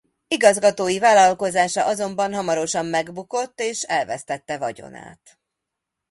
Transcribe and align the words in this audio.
Igazgatói 0.27 0.99
vállalkozása 0.99 1.85
azonban 1.85 2.33
hamarosan 2.33 2.85
megbukott 2.85 3.59
és 3.59 3.83
elvesztette 3.83 4.57
vagyonát. 4.57 5.39